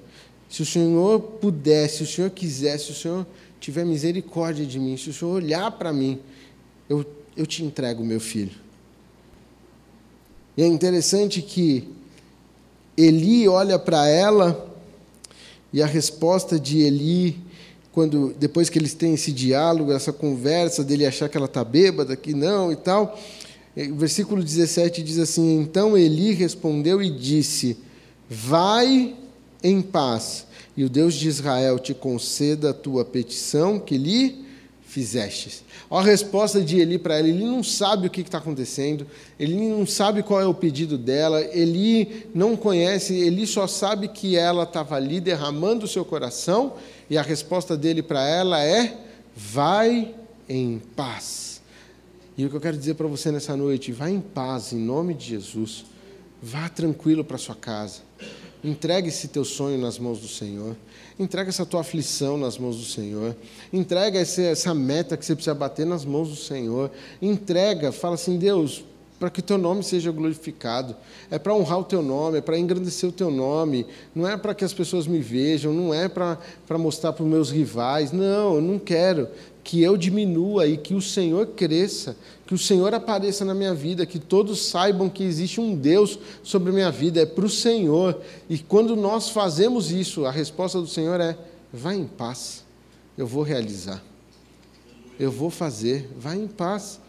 [0.50, 3.28] Se o Senhor pudesse, se o Senhor quisesse, se o Senhor
[3.60, 6.20] tiver misericórdia de mim, se o Senhor olhar para mim,
[6.88, 8.56] eu, eu te entrego meu filho.
[10.56, 11.88] E é interessante que
[12.96, 14.74] Eli olha para ela
[15.74, 17.38] e a resposta de Eli,
[17.92, 22.16] quando depois que eles têm esse diálogo, essa conversa dele achar que ela está bêbada,
[22.16, 23.20] que não e tal,
[23.76, 27.78] o versículo 17 diz assim: Então Eli respondeu e disse:
[28.30, 29.16] Vai
[29.64, 34.46] em paz, e o Deus de Israel te conceda a tua petição que lhe
[34.88, 35.64] fizestes.
[35.90, 37.28] Olha a resposta de Eli para ela.
[37.28, 39.06] Ele não sabe o que está acontecendo,
[39.40, 44.36] ele não sabe qual é o pedido dela, ele não conhece, ele só sabe que
[44.36, 46.74] ela estava ali derramando o seu coração,
[47.10, 48.98] e a resposta dele para ela é:
[49.36, 50.16] vai
[50.48, 51.62] em paz.
[52.38, 55.14] E o que eu quero dizer para você nessa noite, vá em paz, em nome
[55.14, 55.86] de Jesus.
[56.42, 58.07] Vá tranquilo para sua casa.
[58.64, 60.76] Entregue esse teu sonho nas mãos do Senhor.
[61.20, 63.36] Entrega essa tua aflição nas mãos do Senhor.
[63.72, 66.92] Entrega essa meta que você precisa bater nas mãos do Senhor.
[67.22, 68.84] Entrega, fala assim, Deus,
[69.20, 70.96] para que o teu nome seja glorificado.
[71.30, 73.86] É para honrar o teu nome, é para engrandecer o teu nome.
[74.14, 76.38] Não é para que as pessoas me vejam, não é para
[76.78, 78.12] mostrar para os meus rivais.
[78.12, 79.28] Não, eu não quero
[79.68, 84.06] que eu diminua e que o Senhor cresça, que o Senhor apareça na minha vida,
[84.06, 88.22] que todos saibam que existe um Deus sobre a minha vida, é para o Senhor.
[88.50, 91.38] E quando nós fazemos isso, a resposta do Senhor é:
[91.74, 92.64] vá em paz,
[93.18, 94.02] eu vou realizar,
[95.20, 97.02] eu vou fazer, vá em paz.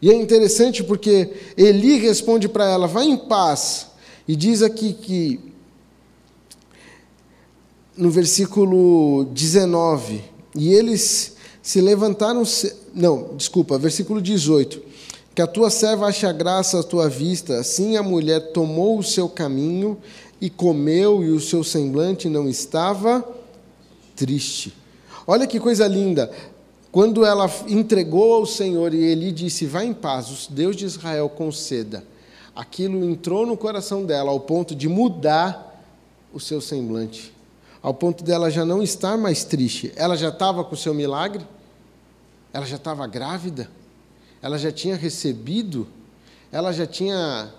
[0.00, 3.88] E é interessante porque Eli responde para ela: vá em paz,
[4.26, 5.38] e diz aqui que,
[7.94, 10.24] no versículo 19,
[10.56, 11.31] e eles
[11.62, 12.42] se levantaram.
[12.92, 14.82] Não, desculpa, versículo 18.
[15.34, 17.58] Que a tua serva ache graça à tua vista.
[17.60, 19.96] Assim a mulher tomou o seu caminho
[20.40, 23.24] e comeu, e o seu semblante não estava
[24.16, 24.74] triste.
[25.26, 26.30] Olha que coisa linda.
[26.90, 31.28] Quando ela entregou ao Senhor e ele disse: Vá em paz, o Deus de Israel
[31.28, 32.04] conceda.
[32.54, 35.82] Aquilo entrou no coração dela ao ponto de mudar
[36.34, 37.32] o seu semblante
[37.82, 39.92] ao ponto dela já não estar mais triste.
[39.96, 41.44] Ela já estava com o seu milagre?
[42.52, 43.68] Ela já estava grávida?
[44.40, 45.88] Ela já tinha recebido?
[46.52, 47.52] Ela já tinha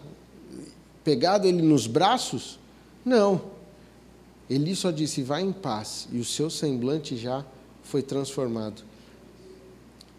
[1.03, 2.57] pegado ele nos braços?
[3.03, 3.41] Não.
[4.49, 7.43] Ele só disse: vá em paz, e o seu semblante já
[7.83, 8.83] foi transformado.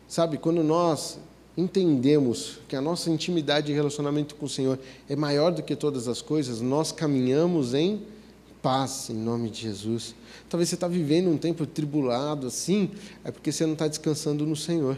[0.08, 1.18] Sabe, quando nós
[1.56, 6.08] entendemos que a nossa intimidade e relacionamento com o Senhor é maior do que todas
[6.08, 8.02] as coisas, nós caminhamos em
[8.64, 10.14] paz em nome de Jesus.
[10.48, 12.90] Talvez você está vivendo um tempo tribulado assim,
[13.22, 14.96] é porque você não está descansando no Senhor.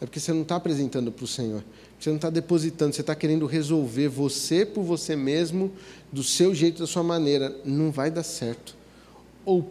[0.00, 1.64] É porque você não está apresentando para o Senhor.
[1.98, 5.72] Você não está depositando, você está querendo resolver você por você mesmo,
[6.12, 7.52] do seu jeito, da sua maneira.
[7.64, 8.76] Não vai dar certo.
[9.44, 9.68] ou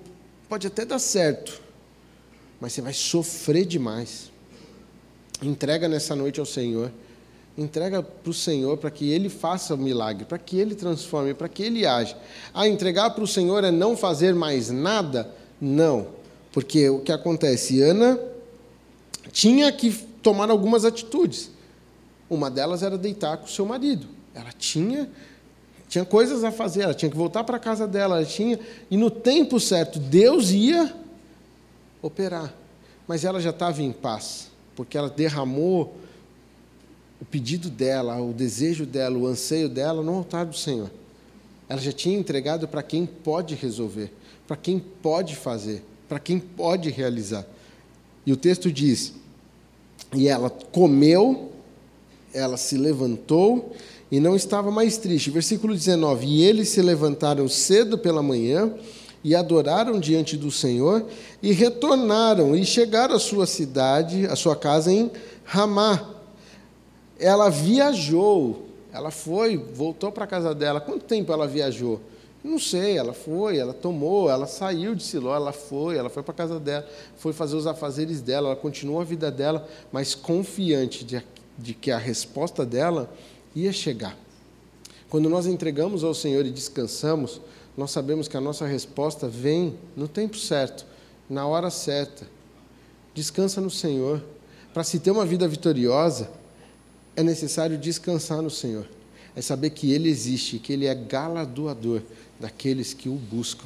[0.50, 1.62] pode até dar certo,
[2.60, 4.30] mas você vai sofrer demais.
[5.42, 6.92] Entrega nessa noite ao Senhor.
[7.58, 11.50] Entrega para o Senhor para que Ele faça o milagre, para que Ele transforme, para
[11.50, 12.16] que Ele age.
[12.54, 15.34] Ah, entregar para o Senhor é não fazer mais nada?
[15.60, 16.08] Não.
[16.52, 17.82] Porque o que acontece?
[17.82, 18.20] Ana
[19.32, 19.92] tinha que
[20.22, 21.52] tomar algumas atitudes.
[22.30, 24.08] Uma delas era deitar com o seu marido.
[24.36, 25.10] Ela tinha
[25.88, 28.60] tinha coisas a fazer, ela tinha que voltar para a casa dela, ela tinha
[28.92, 30.94] e no tempo certo Deus ia
[32.02, 32.54] operar.
[33.08, 35.96] Mas ela já estava em paz, porque ela derramou
[37.20, 40.90] o pedido dela, o desejo dela, o anseio dela no altar do Senhor.
[41.68, 44.12] Ela já tinha entregado para quem pode resolver,
[44.48, 47.46] para quem pode fazer, para quem pode realizar.
[48.26, 49.14] E o texto diz:
[50.14, 51.52] E ela comeu,
[52.34, 53.76] ela se levantou
[54.12, 55.30] e não estava mais triste.
[55.30, 58.72] Versículo 19: E eles se levantaram cedo pela manhã
[59.24, 61.06] e adoraram diante do Senhor
[61.42, 65.12] e retornaram e chegaram à sua cidade, à sua casa em
[65.44, 66.17] Ramá.
[67.20, 70.80] Ela viajou, ela foi, voltou para a casa dela.
[70.80, 72.00] Quanto tempo ela viajou?
[72.44, 76.32] Não sei, ela foi, ela tomou, ela saiu de Siló, ela foi, ela foi para
[76.32, 81.04] a casa dela, foi fazer os afazeres dela, ela continuou a vida dela, mas confiante
[81.04, 81.22] de,
[81.58, 83.12] de que a resposta dela
[83.56, 84.16] ia chegar.
[85.10, 87.42] Quando nós entregamos ao Senhor e descansamos,
[87.76, 90.86] nós sabemos que a nossa resposta vem no tempo certo,
[91.30, 92.28] na hora certa.
[93.14, 94.24] Descansa no Senhor.
[94.74, 96.30] Para se ter uma vida vitoriosa,
[97.18, 98.88] é necessário descansar no Senhor.
[99.36, 102.04] É saber que Ele existe, que Ele é galardoador
[102.40, 103.66] daqueles que o buscam.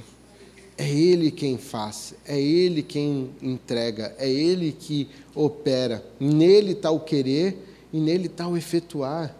[0.78, 6.04] É Ele quem faz, é Ele quem entrega, é Ele que opera.
[6.18, 7.58] Nele está o querer
[7.92, 9.36] e nele está o efetuar.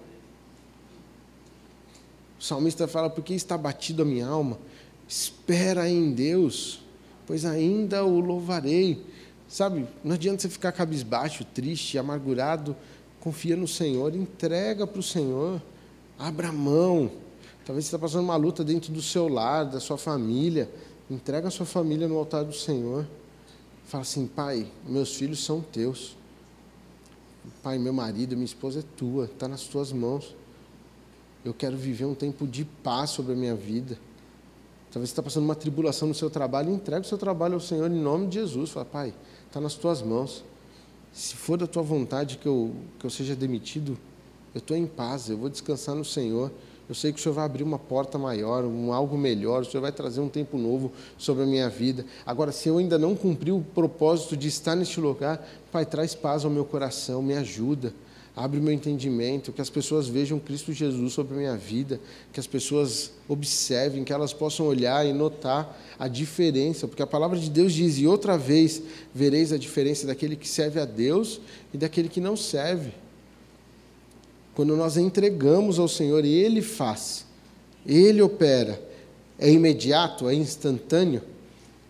[2.38, 4.60] O salmista fala: Por que está batido a minha alma?
[5.08, 6.82] Espera em Deus,
[7.26, 9.02] pois ainda o louvarei.
[9.48, 12.76] Sabe, não adianta você ficar cabisbaixo, triste, amargurado.
[13.22, 15.62] Confia no Senhor, entrega para o Senhor,
[16.18, 17.10] abra mão.
[17.64, 20.70] Talvez você está passando uma luta dentro do seu lar, da sua família.
[21.10, 23.08] Entrega a sua família no altar do Senhor.
[23.86, 26.18] Fala assim, pai, meus filhos são teus.
[27.62, 30.36] Pai, meu marido, minha esposa é tua, está nas tuas mãos.
[31.46, 34.00] Eu quero viver um tempo de paz sobre a minha vida.
[34.92, 37.90] Talvez você está passando uma tribulação no seu trabalho, entregue o seu trabalho ao Senhor
[37.90, 38.72] em nome de Jesus.
[38.72, 39.14] Fala, Pai,
[39.48, 40.44] está nas tuas mãos.
[41.14, 43.98] Se for da tua vontade que eu, que eu seja demitido,
[44.54, 46.52] eu estou em paz, eu vou descansar no Senhor.
[46.88, 49.82] Eu sei que o Senhor vai abrir uma porta maior, um algo melhor, o Senhor
[49.82, 52.06] vai trazer um tempo novo sobre a minha vida.
[52.26, 56.44] Agora, se eu ainda não cumpri o propósito de estar neste lugar, Pai, traz paz
[56.44, 57.94] ao meu coração, me ajuda
[58.36, 62.00] abre o meu entendimento, que as pessoas vejam Cristo Jesus sobre a minha vida,
[62.32, 67.38] que as pessoas observem, que elas possam olhar e notar a diferença, porque a palavra
[67.38, 68.82] de Deus diz: e outra vez
[69.14, 71.42] vereis a diferença daquele que serve a Deus
[71.74, 72.92] e daquele que não serve.
[74.56, 77.26] Quando nós entregamos ao Senhor, Ele faz,
[77.86, 78.82] Ele opera,
[79.38, 81.22] é imediato, é instantâneo.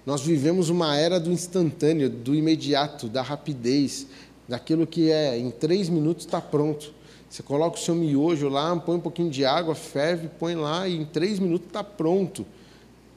[0.06, 4.08] Nós vivemos uma era do instantâneo, do imediato, da rapidez,
[4.52, 6.94] daquilo que é em três minutos está pronto.
[7.30, 10.98] Você coloca o seu miojo lá, põe um pouquinho de água, ferve, põe lá e
[10.98, 12.46] em três minutos está pronto.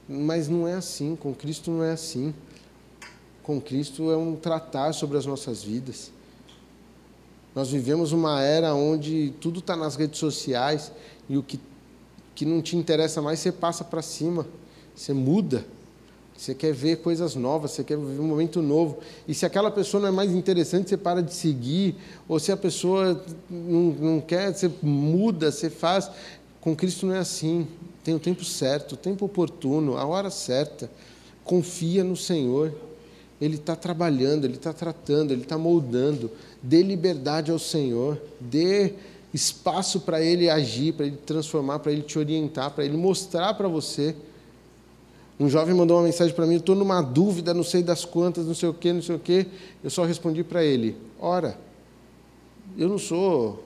[0.09, 2.33] Mas não é assim, com Cristo não é assim.
[3.42, 6.12] Com Cristo é um tratar sobre as nossas vidas.
[7.53, 10.92] Nós vivemos uma era onde tudo está nas redes sociais
[11.29, 11.59] e o que,
[12.33, 14.47] que não te interessa mais você passa para cima,
[14.94, 15.66] você muda.
[16.37, 18.99] Você quer ver coisas novas, você quer viver um momento novo.
[19.27, 21.94] E se aquela pessoa não é mais interessante, você para de seguir.
[22.29, 26.11] Ou se a pessoa não, não quer, você muda, você faz.
[26.61, 27.66] Com Cristo não é assim.
[28.03, 30.90] Tem o tempo certo, o tempo oportuno, a hora certa.
[31.44, 32.73] Confia no Senhor.
[33.40, 36.31] Ele está trabalhando, Ele está tratando, Ele está moldando.
[36.62, 38.20] Dê liberdade ao Senhor.
[38.40, 38.94] Dê
[39.33, 43.68] espaço para Ele agir, para Ele transformar, para Ele te orientar, para Ele mostrar para
[43.68, 44.14] você
[45.38, 48.55] um jovem mandou uma mensagem para mim, estou numa dúvida, não sei das quantas, não
[48.55, 49.47] sei o que, não sei o que.
[49.83, 51.59] Eu só respondi para ele, ora,
[52.77, 53.64] eu não sou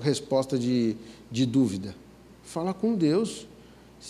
[0.00, 0.96] resposta de,
[1.30, 1.94] de dúvida.
[2.42, 3.46] Fala com Deus.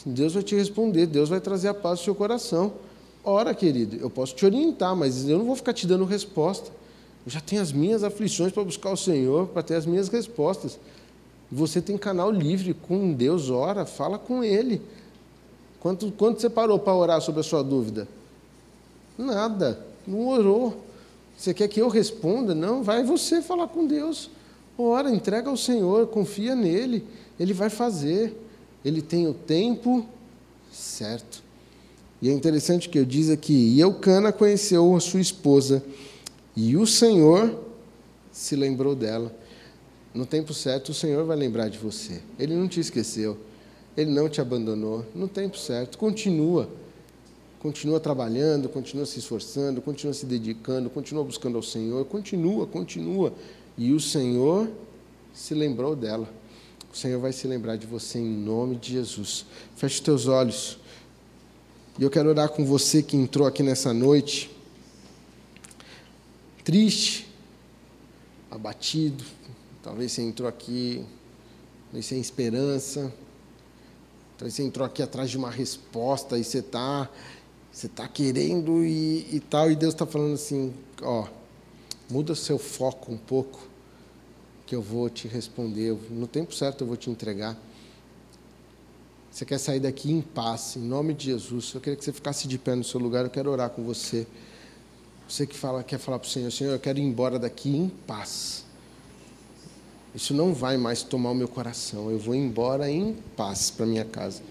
[0.05, 2.73] Deus vai te responder, Deus vai trazer a paz ao seu coração.
[3.23, 6.71] Ora, querido, eu posso te orientar, mas eu não vou ficar te dando resposta.
[7.25, 10.79] Eu já tenho as minhas aflições para buscar o Senhor, para ter as minhas respostas.
[11.51, 14.83] Você tem canal livre com Deus, ora, fala com Ele.
[15.85, 18.09] Quanto, quanto você parou para orar sobre a sua dúvida?
[19.19, 20.83] Nada, não orou.
[21.37, 22.55] Você quer que eu responda?
[22.55, 24.31] Não, vai você falar com Deus.
[24.79, 27.07] Ora, entrega ao Senhor, confia nele,
[27.39, 28.35] ele vai fazer.
[28.83, 30.07] Ele tem o tempo
[30.73, 31.43] certo.
[32.23, 35.85] E é interessante que eu diz aqui: E Eucana conheceu a sua esposa,
[36.57, 37.63] e o Senhor
[38.33, 39.31] se lembrou dela.
[40.15, 42.23] No tempo certo, o Senhor vai lembrar de você.
[42.39, 43.37] Ele não te esqueceu.
[43.97, 45.05] Ele não te abandonou.
[45.15, 46.69] No tempo certo, continua.
[47.61, 53.33] Continua trabalhando, continua se esforçando, continua se dedicando, continua buscando ao Senhor, continua, continua.
[53.79, 54.69] E o Senhor
[55.33, 56.29] se lembrou dela.
[56.93, 59.47] O Senhor vai se lembrar de você em nome de Jesus.
[59.77, 60.79] Feche os teus olhos.
[61.99, 64.51] E eu quero orar com você que entrou aqui nessa noite,
[66.63, 67.27] triste,
[68.51, 69.25] abatido.
[69.83, 71.05] Talvez você entrou aqui
[72.03, 73.13] sem esperança.
[74.37, 77.09] Talvez você entrou aqui atrás de uma resposta e você está
[77.75, 80.73] você está querendo e, e, tal, e Deus está falando assim:
[81.03, 81.27] ó,
[82.09, 83.67] muda seu foco um pouco,
[84.65, 85.93] que eu vou te responder.
[86.11, 87.57] No tempo certo eu vou te entregar.
[89.29, 91.73] Você quer sair daqui em paz, em nome de Jesus.
[91.75, 94.25] Eu queria que você ficasse de pé no seu lugar, eu quero orar com você.
[95.29, 97.89] Você que fala, quer falar para o Senhor, Senhor, eu quero ir embora daqui em
[97.89, 98.64] paz.
[100.15, 102.11] Isso não vai mais tomar o meu coração.
[102.11, 104.43] Eu vou embora em paz para minha casa.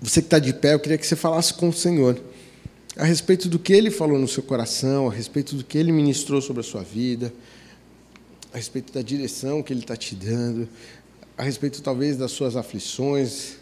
[0.00, 2.18] Você que está de pé, eu queria que você falasse com o Senhor
[2.96, 6.40] a respeito do que Ele falou no seu coração, a respeito do que Ele ministrou
[6.40, 7.32] sobre a sua vida,
[8.52, 10.68] a respeito da direção que Ele está te dando,
[11.36, 13.59] a respeito talvez das suas aflições,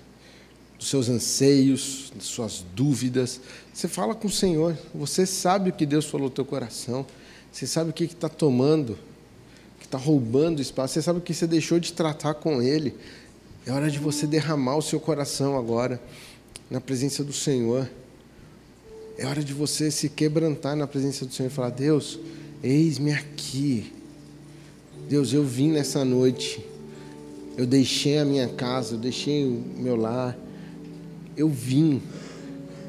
[0.79, 3.41] dos seus anseios, das suas dúvidas.
[3.75, 7.05] Você fala com o Senhor, você sabe o que Deus falou no teu coração,
[7.51, 8.97] você sabe o que está tomando,
[9.81, 12.95] que está roubando espaço, você sabe o que você deixou de tratar com Ele.
[13.67, 16.01] É hora de você derramar o seu coração agora
[16.71, 17.91] na presença do Senhor.
[19.19, 22.19] É hora de você se quebrantar na presença do Senhor e falar: Deus,
[22.63, 23.93] eis-me aqui.
[25.09, 26.65] Deus, eu vim nessa noite.
[27.57, 30.39] Eu deixei a minha casa, eu deixei o meu lar.
[31.39, 32.03] Eu vim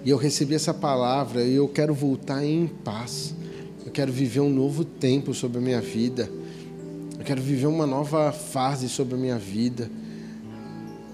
[0.04, 3.36] e eu recebi essa palavra e eu quero voltar em paz.
[3.86, 6.28] Eu quero viver um novo tempo sobre a minha vida.
[7.20, 9.88] Eu quero viver uma nova fase sobre a minha vida.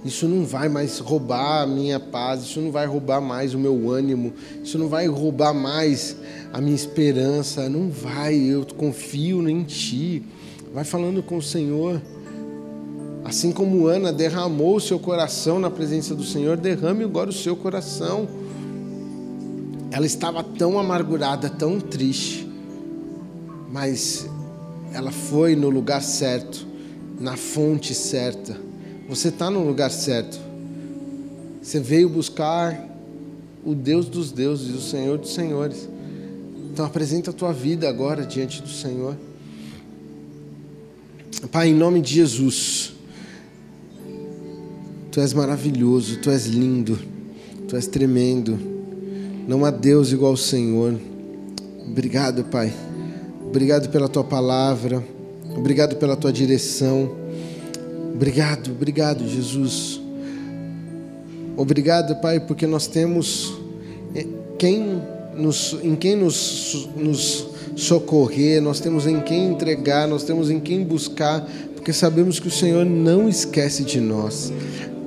[0.06, 3.92] Isso não vai mais roubar a minha paz, isso não vai roubar mais o meu
[3.92, 4.32] ânimo,
[4.64, 6.16] isso não vai roubar mais
[6.54, 10.24] a minha esperança, não vai, eu confio em Ti.
[10.74, 12.02] Vai falando com o Senhor.
[13.26, 17.58] Assim como Ana derramou o seu coração na presença do Senhor, derrame agora o seu
[17.58, 18.26] coração.
[19.92, 22.48] Ela estava tão amargurada, tão triste,
[23.70, 24.30] mas
[24.94, 26.66] ela foi no lugar certo,
[27.20, 28.64] na fonte certa
[29.08, 30.40] você está no lugar certo.
[31.62, 32.90] Você veio buscar
[33.64, 35.88] o Deus dos deuses, o Senhor dos senhores.
[36.72, 39.16] Então apresenta a tua vida agora diante do Senhor.
[41.52, 42.95] Pai, em nome de Jesus,
[45.16, 47.00] Tu és maravilhoso, Tu és lindo,
[47.70, 48.60] Tu és tremendo.
[49.48, 50.94] Não há Deus igual ao Senhor.
[51.88, 52.74] Obrigado, Pai.
[53.48, 55.02] Obrigado pela Tua palavra.
[55.56, 57.10] Obrigado pela Tua direção.
[58.14, 60.02] Obrigado, obrigado, Jesus.
[61.56, 63.54] Obrigado, Pai, porque nós temos
[64.60, 65.02] quem
[65.34, 67.48] nos, em quem nos, nos
[67.78, 72.52] socorrer, nós temos em quem entregar, nós temos em quem buscar, porque sabemos que o
[72.52, 74.52] Senhor não esquece de nós.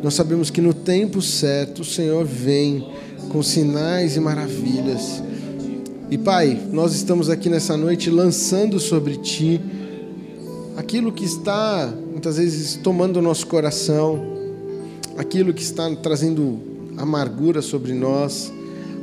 [0.03, 2.87] Nós sabemos que no tempo certo o Senhor vem
[3.31, 5.23] com sinais e maravilhas.
[6.11, 9.61] E Pai, nós estamos aqui nessa noite lançando sobre Ti
[10.77, 14.21] aquilo que está muitas vezes tomando o nosso coração,
[15.17, 16.61] aquilo que está trazendo
[16.97, 18.53] amargura sobre nós,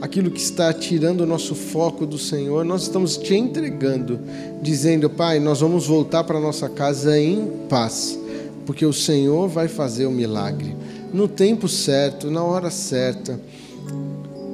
[0.02, 4.20] aquilo que está tirando o nosso foco do Senhor, nós estamos te entregando,
[4.62, 8.18] dizendo, Pai, nós vamos voltar para nossa casa em paz,
[8.66, 10.76] porque o Senhor vai fazer o milagre
[11.14, 13.40] no tempo certo, na hora certa.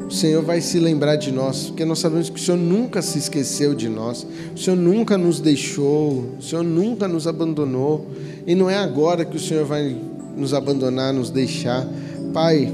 [0.08, 3.18] O Senhor vai se lembrar de nós, porque nós sabemos que o Senhor nunca se
[3.18, 8.06] esqueceu de nós, o Senhor nunca nos deixou, o Senhor nunca nos abandonou.
[8.46, 9.96] E não é agora que o Senhor vai
[10.36, 11.88] nos abandonar, nos deixar.
[12.34, 12.72] Pai,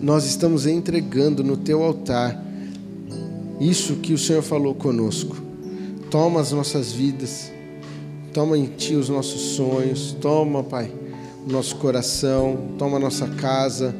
[0.00, 2.44] nós estamos entregando no teu altar
[3.60, 5.36] isso que o Senhor falou conosco.
[6.10, 7.50] Toma as nossas vidas,
[8.32, 10.92] toma em ti os nossos sonhos, toma, Pai,
[11.46, 13.94] o nosso coração, toma a nossa casa,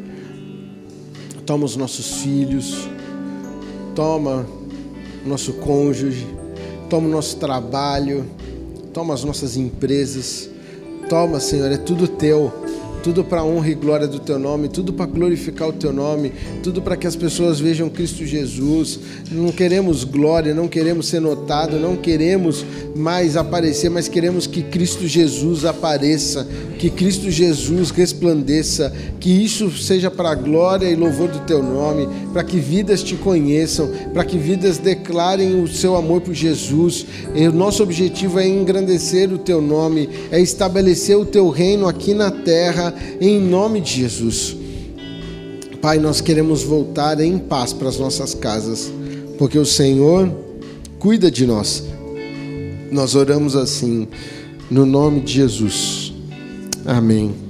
[1.46, 2.88] toma os nossos filhos,
[3.94, 4.46] toma
[5.24, 6.26] o nosso cônjuge,
[6.88, 8.24] toma o nosso trabalho,
[8.92, 10.50] toma as nossas empresas.
[11.08, 12.52] Toma, Senhor, é tudo teu
[13.08, 16.30] tudo para a honra e glória do teu nome, tudo para glorificar o teu nome,
[16.62, 19.00] tudo para que as pessoas vejam Cristo Jesus.
[19.32, 25.08] Não queremos glória, não queremos ser notado, não queremos mais aparecer, mas queremos que Cristo
[25.08, 26.46] Jesus apareça,
[26.78, 32.06] que Cristo Jesus resplandeça, que isso seja para a glória e louvor do teu nome,
[32.34, 37.06] para que vidas te conheçam, para que vidas declarem o seu amor por Jesus.
[37.34, 42.12] E o nosso objetivo é engrandecer o teu nome, é estabelecer o teu reino aqui
[42.12, 44.56] na terra, em nome de Jesus.
[45.80, 48.90] Pai, nós queremos voltar em paz para as nossas casas,
[49.38, 50.30] porque o Senhor
[50.98, 51.84] cuida de nós.
[52.90, 54.08] Nós oramos assim,
[54.70, 56.12] no nome de Jesus.
[56.84, 57.47] Amém.